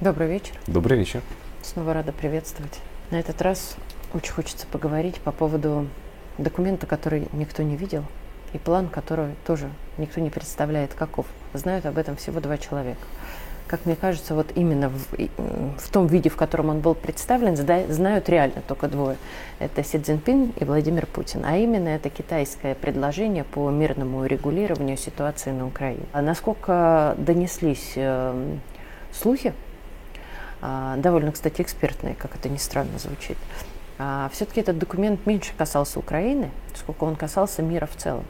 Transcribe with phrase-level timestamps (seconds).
[0.00, 0.54] Добрый вечер.
[0.66, 1.20] Добрый вечер.
[1.60, 2.80] Снова рада приветствовать.
[3.10, 3.76] На этот раз
[4.14, 5.88] очень хочется поговорить по поводу
[6.38, 8.04] документа, который никто не видел,
[8.54, 9.68] и план, который тоже
[9.98, 11.26] никто не представляет каков.
[11.52, 13.02] Знают об этом всего два человека.
[13.66, 15.06] Как мне кажется, вот именно в,
[15.76, 19.18] в том виде, в котором он был представлен, знают реально только двое.
[19.58, 21.44] Это Си Цзиньпин и Владимир Путин.
[21.44, 26.06] А именно это китайское предложение по мирному регулированию ситуации на Украине.
[26.12, 28.56] А насколько донеслись э,
[29.12, 29.52] слухи,
[30.62, 33.38] довольно, кстати, экспертные, как это ни странно звучит,
[33.98, 38.24] э, все-таки этот документ меньше касался Украины, сколько он касался мира в целом.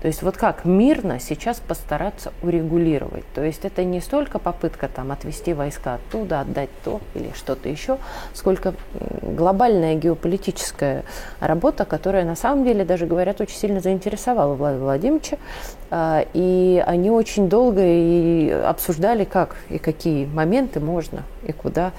[0.00, 3.24] То есть вот как мирно сейчас постараться урегулировать.
[3.34, 7.98] То есть это не столько попытка там отвести войска оттуда, отдать то или что-то еще,
[8.32, 8.74] сколько
[9.22, 11.04] глобальная геополитическая
[11.40, 15.38] работа, которая на самом деле, даже говорят, очень сильно заинтересовала Владимира Владимировича.
[15.90, 21.92] А, и они очень долго и обсуждали, как и какие моменты можно и куда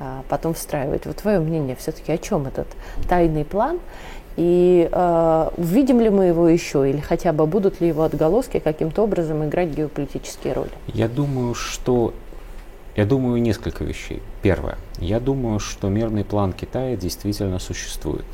[0.00, 1.06] а, потом встраивать.
[1.06, 2.68] Вот твое мнение все-таки о чем этот
[3.08, 3.80] тайный план
[4.38, 9.02] и э, увидим ли мы его еще, или хотя бы будут ли его отголоски каким-то
[9.02, 10.70] образом играть геополитические роли?
[10.86, 12.14] Я думаю, что
[12.94, 14.22] я думаю несколько вещей.
[14.40, 14.78] Первое.
[15.00, 18.26] Я думаю, что мирный план Китая действительно существует.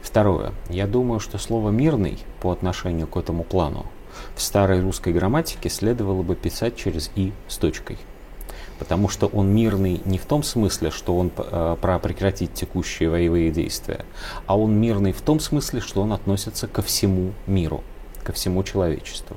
[0.00, 0.52] Второе.
[0.68, 3.86] Я думаю, что слово «мирный» по отношению к этому плану
[4.36, 7.98] в старой русской грамматике следовало бы писать через «и» с точкой
[8.80, 13.50] потому что он мирный не в том смысле, что он э, про прекратить текущие воевые
[13.50, 14.06] действия,
[14.46, 17.84] а он мирный в том смысле, что он относится ко всему миру,
[18.24, 19.36] ко всему человечеству.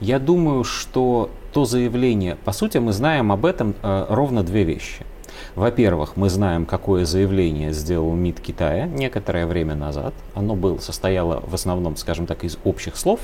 [0.00, 5.06] Я думаю, что то заявление, по сути, мы знаем об этом э, ровно две вещи.
[5.54, 10.14] Во-первых, мы знаем, какое заявление сделал МИД Китая некоторое время назад.
[10.34, 13.20] Оно было, состояло в основном, скажем так, из общих слов,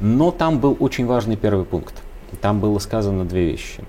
[0.00, 1.94] но там был очень важный первый пункт.
[2.40, 3.84] Там было сказано две вещи.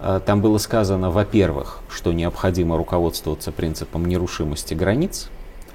[0.00, 5.28] Э, там было сказано, во-первых, что необходимо руководствоваться принципом нерушимости границ,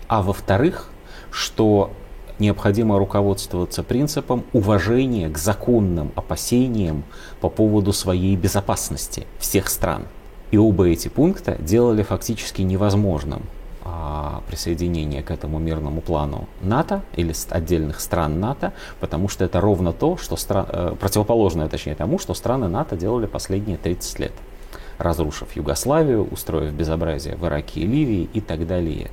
[0.07, 0.89] а во-вторых,
[1.31, 1.91] что
[2.39, 7.03] необходимо руководствоваться принципом уважения к законным опасениям
[7.41, 10.07] по поводу своей безопасности всех стран.
[10.51, 13.43] И оба эти пункта делали фактически невозможным
[13.85, 18.71] а, присоединение к этому мирному плану НАТО или отдельных стран НАТО,
[19.01, 23.25] потому что это ровно то, что стран, э, противоположное, точнее, тому, что страны НАТО делали
[23.25, 24.31] последние 30 лет,
[24.99, 29.11] разрушив Югославию, устроив безобразие в Ираке и Ливии и так далее.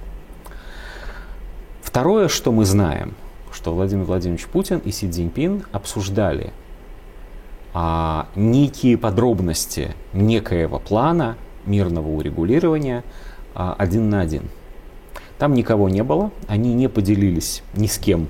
[1.82, 3.14] Второе, что мы знаем,
[3.50, 6.52] что Владимир Владимирович Путин и Си Цзиньпин обсуждали
[7.74, 13.02] а, некие подробности некоего плана мирного урегулирования
[13.52, 14.44] а, один на один–
[15.40, 18.28] там никого не было, они не поделились ни с кем.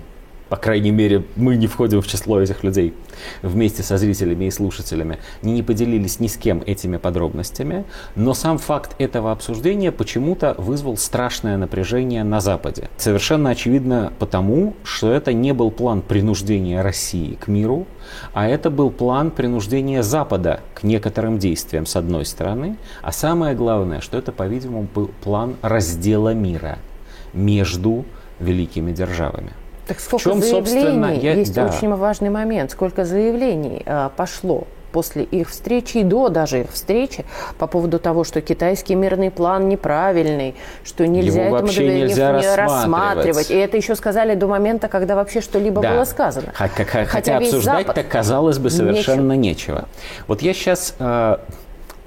[0.49, 2.95] По крайней мере, мы не входим в число этих людей
[3.43, 5.19] вместе со зрителями и слушателями.
[5.43, 7.85] Они не поделились ни с кем этими подробностями,
[8.15, 12.89] но сам факт этого обсуждения почему-то вызвал страшное напряжение на Западе.
[12.97, 17.89] Совершенно очевидно потому, что это не был план принуждения России к миру,
[18.33, 24.01] а это был план принуждения Запада к некоторым действиям с одной стороны, а самое главное,
[24.01, 26.79] что это, по-видимому, был план раздела мира–
[27.33, 28.05] между
[28.39, 29.53] великими державами.
[29.87, 31.67] Так сколько в чем, заявлений, я, есть да.
[31.67, 37.25] очень важный момент, сколько заявлений э, пошло после их встречи и до даже их встречи
[37.59, 40.55] по поводу того, что китайский мирный план неправильный,
[40.85, 42.57] что нельзя Его этому нельзя не рассматривать.
[42.59, 43.51] рассматривать.
[43.51, 45.95] И это еще сказали до момента, когда вообще что-либо да.
[45.95, 46.49] было сказано.
[46.55, 49.75] Хотя, хотя, хотя обсуждать-то, казалось бы, совершенно нечего.
[49.81, 49.89] нечего.
[50.27, 51.37] Вот я сейчас э,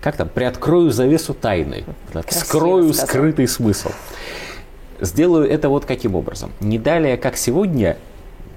[0.02, 3.08] как там, приоткрою завесу тайны, Красиво скрою сказал.
[3.08, 3.90] скрытый смысл.
[5.04, 6.52] Сделаю это вот каким образом.
[6.62, 7.98] Не далее, как сегодня,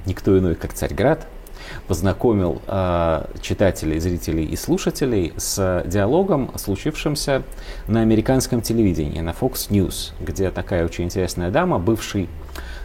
[0.07, 1.27] никто иной, как Царьград,
[1.89, 7.43] познакомил э, читателей, зрителей и слушателей с диалогом, случившимся
[7.89, 12.29] на американском телевидении, на Fox News, где такая очень интересная дама, бывший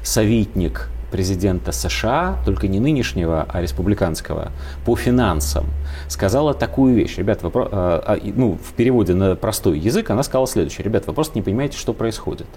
[0.02, 4.52] советник президента США, только не нынешнего, а республиканского,
[4.86, 5.66] по финансам,
[6.08, 7.16] сказала такую вещь.
[7.18, 10.84] Ребят, вы, э, э, ну, в переводе на простой язык она сказала следующее.
[10.84, 12.48] Ребят, вы просто не понимаете, что происходит.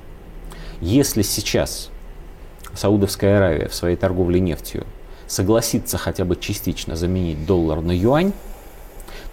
[0.85, 1.89] Если сейчас
[2.75, 4.85] Саудовская Аравия в своей торговле нефтью
[5.27, 8.35] согласится хотя бы частично заменить доллар на юань,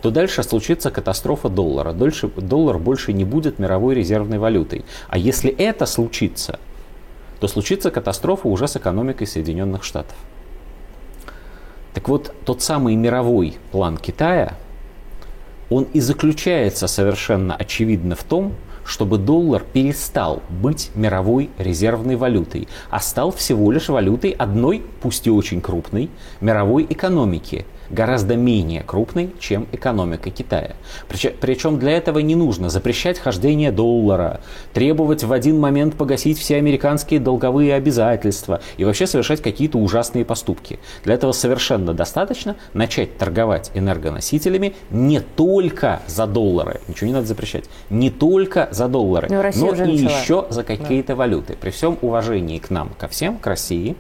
[0.01, 1.91] то дальше случится катастрофа доллара.
[1.91, 4.85] Дольше, доллар больше не будет мировой резервной валютой.
[5.09, 6.57] А если это случится,
[7.41, 10.15] то случится катастрофа уже с экономикой Соединенных Штатов.
[11.93, 14.55] Так вот, тот самый мировой план Китая,
[15.69, 18.53] он и заключается совершенно очевидно в том,
[18.91, 25.29] чтобы доллар перестал быть мировой резервной валютой, а стал всего лишь валютой одной, пусть и
[25.29, 26.09] очень крупной,
[26.41, 30.75] мировой экономики, гораздо менее крупной, чем экономика Китая.
[31.07, 34.41] Причем для этого не нужно запрещать хождение доллара,
[34.73, 40.79] требовать в один момент погасить все американские долговые обязательства и вообще совершать какие-то ужасные поступки.
[41.03, 47.65] Для этого совершенно достаточно начать торговать энергоносителями не только за доллары, ничего не надо запрещать,
[47.89, 50.21] не только за доллары, но, но и начала.
[50.21, 51.15] еще за какие-то да.
[51.15, 51.57] валюты.
[51.59, 53.95] При всем уважении к нам, ко всем, к России,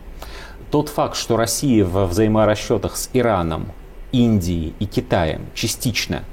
[0.71, 3.67] тот факт, что Россия во взаиморасчетах с Ираном,
[4.11, 6.23] Индией и Китаем частично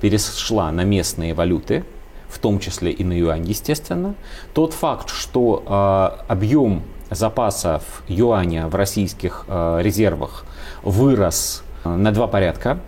[0.00, 1.84] перешла на местные валюты,
[2.28, 4.14] в том числе и на юань, естественно,
[4.52, 10.44] тот факт, что э, объем запасов юаня в российских э, резервах
[10.82, 12.80] вырос э, на два порядка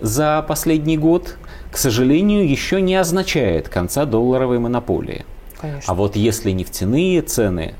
[0.00, 1.36] за последний год,
[1.70, 5.24] к сожалению, еще не означает конца долларовой монополии.
[5.60, 5.92] Конечно.
[5.92, 7.74] А вот если нефтяные цены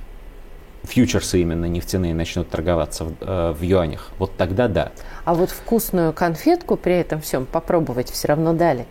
[0.84, 4.92] фьючерсы именно нефтяные начнут торговаться в, э, в юанях, вот тогда да.
[5.24, 8.86] А вот вкусную конфетку при этом всем попробовать все равно дали.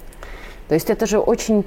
[0.68, 1.66] То есть это же очень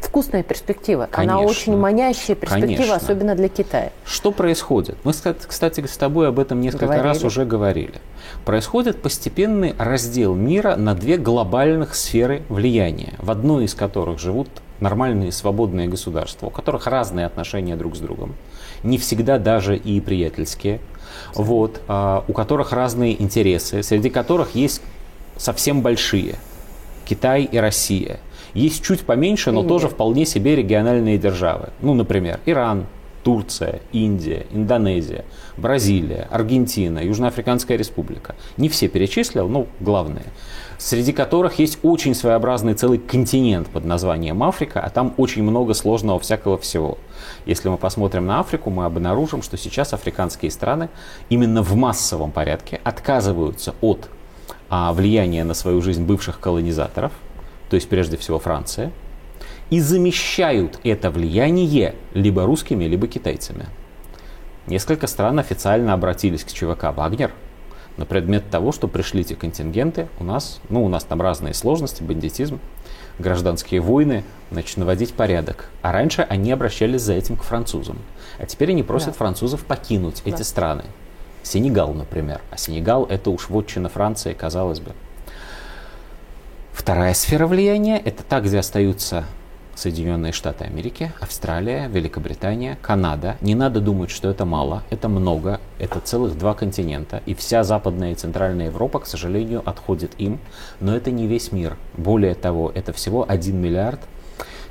[0.00, 1.08] вкусная перспектива.
[1.10, 1.38] Конечно.
[1.38, 2.96] Она очень манящая перспектива, Конечно.
[2.96, 3.92] особенно для Китая.
[4.04, 4.96] Что происходит?
[5.04, 7.04] Мы, кстати, с тобой об этом несколько говорили.
[7.04, 7.94] раз уже говорили.
[8.44, 14.48] Происходит постепенный раздел мира на две глобальных сферы влияния, в одной из которых живут
[14.80, 18.34] нормальные свободные государства, у которых разные отношения друг с другом
[18.82, 20.80] не всегда даже и приятельские,
[21.34, 24.82] вот, а, у которых разные интересы, среди которых есть
[25.36, 26.36] совсем большие.
[27.04, 28.20] Китай и Россия.
[28.54, 29.68] Есть чуть поменьше, но Индия.
[29.68, 31.70] тоже вполне себе региональные державы.
[31.80, 32.86] Ну, например, Иран,
[33.22, 35.24] Турция, Индия, Индонезия,
[35.56, 38.34] Бразилия, Аргентина, Южноафриканская республика.
[38.56, 40.26] Не все перечислил, но главные
[40.78, 46.20] среди которых есть очень своеобразный целый континент под названием Африка, а там очень много сложного
[46.20, 46.98] всякого всего.
[47.46, 50.88] Если мы посмотрим на Африку, мы обнаружим, что сейчас африканские страны
[51.28, 54.08] именно в массовом порядке отказываются от
[54.70, 57.12] а, влияния на свою жизнь бывших колонизаторов,
[57.68, 58.92] то есть прежде всего Франция,
[59.70, 63.66] и замещают это влияние либо русскими, либо китайцами.
[64.66, 67.32] Несколько стран официально обратились к ЧВК «Вагнер»,
[67.98, 72.02] на предмет того, что пришли эти контингенты, у нас, ну, у нас там разные сложности,
[72.02, 72.60] бандитизм,
[73.18, 75.68] гражданские войны, значит, наводить порядок.
[75.82, 77.98] А раньше они обращались за этим к французам.
[78.38, 79.14] А теперь они просят да.
[79.14, 80.30] французов покинуть да.
[80.30, 80.84] эти страны.
[81.42, 82.40] Сенегал, например.
[82.50, 84.92] А Сенегал это уж вотчина Франции, казалось бы.
[86.72, 89.24] Вторая сфера влияния– это та, где остаются
[89.78, 93.36] Соединенные Штаты Америки, Австралия, Великобритания, Канада.
[93.40, 97.22] Не надо думать, что это мало, это много, это целых два континента.
[97.26, 100.40] И вся Западная и Центральная Европа, к сожалению, отходит им.
[100.80, 101.76] Но это не весь мир.
[101.96, 104.00] Более того, это всего 1 миллиард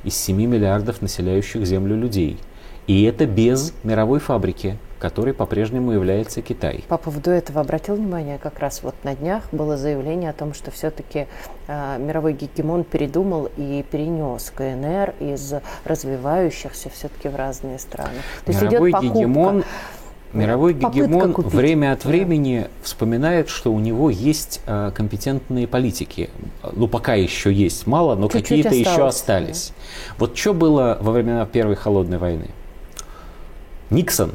[0.04, 2.38] из 7 миллиардов населяющих Землю людей.
[2.86, 6.84] И это без мировой фабрики, который по-прежнему является Китай.
[6.88, 10.70] По поводу этого обратил внимание, как раз вот на днях было заявление о том, что
[10.70, 11.26] все-таки
[11.66, 15.54] э, мировой гегемон передумал и перенес КНР из
[15.84, 18.18] развивающихся все-таки в разные страны.
[18.44, 19.64] То есть мировой идет гегемон
[20.32, 22.68] Мировой гегемон время от времени да.
[22.82, 26.28] вспоминает, что у него есть э, компетентные политики.
[26.70, 29.72] Ну, пока еще есть мало, но какие-то еще остались.
[29.74, 30.14] Да.
[30.18, 32.50] Вот что было во времена Первой холодной войны?
[33.88, 34.32] Никсон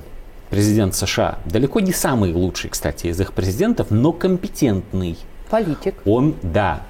[0.53, 5.17] президент США, далеко не самый лучший, кстати, из их президентов, но компетентный.
[5.49, 5.95] Политик.
[6.05, 6.83] Он, да,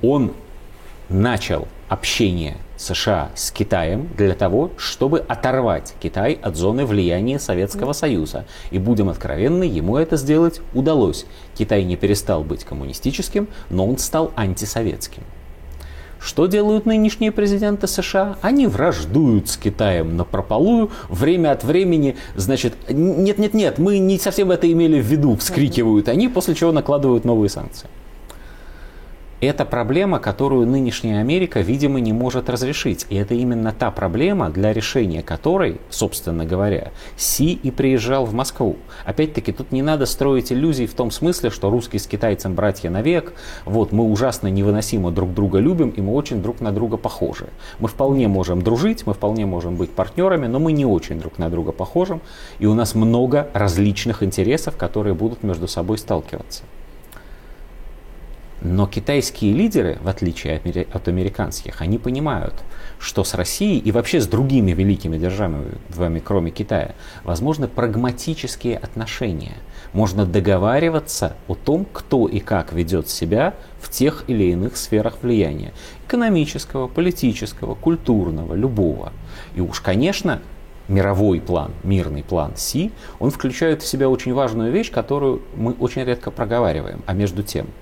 [0.00, 0.32] он
[1.10, 8.46] начал общение США с Китаем для того, чтобы оторвать Китай от зоны влияния Советского Союза.
[8.70, 11.26] И будем откровенны, ему это сделать удалось.
[11.54, 15.24] Китай не перестал быть коммунистическим, но он стал антисоветским.
[16.22, 18.36] Что делают нынешние президенты США?
[18.42, 24.70] Они враждуют с Китаем на прополую, время от времени, значит, нет-нет-нет, мы не совсем это
[24.70, 27.88] имели в виду, вскрикивают они, после чего накладывают новые санкции.
[29.40, 33.06] Это проблема, которую нынешняя Америка, видимо, не может разрешить.
[33.08, 38.76] И это именно та проблема, для решения которой, собственно говоря, Си и приезжал в Москву.
[39.06, 43.32] Опять-таки, тут не надо строить иллюзий в том смысле, что русский с китайцем братья навек,
[43.64, 47.48] вот мы ужасно невыносимо друг друга любим, и мы очень друг на друга похожи.
[47.78, 51.48] Мы вполне можем дружить, мы вполне можем быть партнерами, но мы не очень друг на
[51.48, 52.20] друга похожи,
[52.58, 56.62] и у нас много различных интересов, которые будут между собой сталкиваться.
[58.62, 60.60] Но китайские лидеры, в отличие
[60.92, 62.54] от американских, они понимают,
[62.98, 69.56] что с Россией и вообще с другими великими державами, кроме Китая, возможны прагматические отношения.
[69.94, 75.72] Можно договариваться о том, кто и как ведет себя в тех или иных сферах влияния.
[76.06, 79.14] Экономического, политического, культурного, любого.
[79.54, 80.42] И уж, конечно,
[80.86, 86.04] мировой план, мирный план Си, он включает в себя очень важную вещь, которую мы очень
[86.04, 87.02] редко проговариваем.
[87.06, 87.66] А между тем–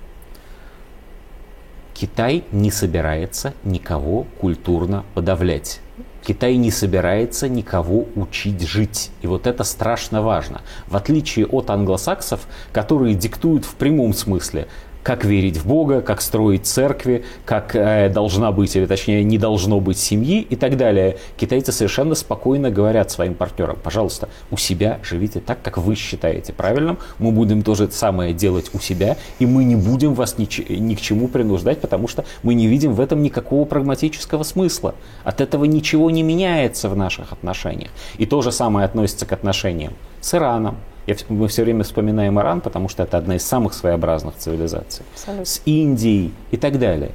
[1.99, 5.81] Китай не собирается никого культурно подавлять.
[6.23, 9.11] Китай не собирается никого учить жить.
[9.21, 10.61] И вот это страшно важно.
[10.87, 14.69] В отличие от англосаксов, которые диктуют в прямом смысле
[15.03, 19.79] как верить в Бога, как строить церкви, как э, должна быть, или точнее не должно
[19.79, 21.17] быть семьи и так далее.
[21.37, 26.97] Китайцы совершенно спокойно говорят своим партнерам, пожалуйста, у себя живите так, как вы считаете правильным,
[27.17, 30.95] мы будем то же самое делать у себя, и мы не будем вас ни, ни
[30.95, 34.95] к чему принуждать, потому что мы не видим в этом никакого прагматического смысла.
[35.23, 37.89] От этого ничего не меняется в наших отношениях.
[38.17, 40.77] И то же самое относится к отношениям с Ираном,
[41.09, 45.05] я, мы все время вспоминаем Иран, потому что это одна из самых своеобразных цивилизаций.
[45.13, 45.45] Абсолютно.
[45.45, 47.11] С Индией и так далее.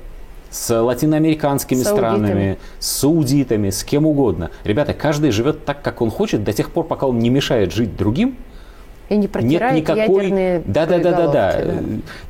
[0.51, 2.17] С латиноамериканскими Саудитами.
[2.17, 4.51] странами, с саудитами, с кем угодно.
[4.63, 7.97] Ребята, каждый живет так, как он хочет, до тех пор, пока он не мешает жить
[7.97, 8.37] другим–
[9.09, 10.63] и не Нет никакой...
[10.65, 11.65] да, да, да, да, да.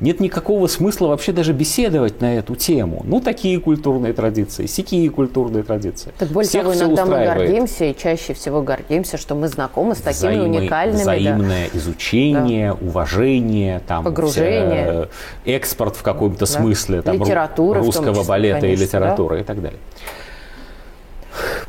[0.01, 3.01] Нет никакого смысла вообще даже беседовать на эту тему.
[3.05, 6.11] Ну, такие культурные традиции, сякие культурные традиции.
[6.17, 9.99] Так более Всех того, иногда мы гордимся и чаще всего гордимся, что мы знакомы с
[9.99, 11.01] такими Взаимы, уникальными.
[11.01, 11.79] Взаимное да.
[11.79, 12.87] изучение, да.
[12.87, 15.07] уважение, там, погружение,
[15.45, 16.45] экспорт в каком-то да.
[16.45, 19.41] смысле там, Литература русского числе, балета конечно, и литературы да.
[19.41, 19.79] и так далее.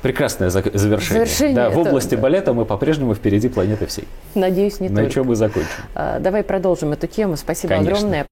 [0.07, 1.25] Прекрасное завершение.
[1.27, 2.23] завершение да, в области это...
[2.23, 4.07] балета мы по-прежнему впереди планеты всей.
[4.37, 5.15] Надеюсь, не На только.
[5.15, 5.69] чем мы закончим.
[5.97, 7.37] А, давай продолжим эту тему.
[7.37, 7.97] Спасибо Конечно.
[7.97, 8.27] огромное.